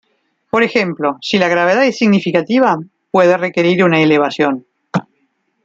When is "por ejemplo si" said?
0.49-1.37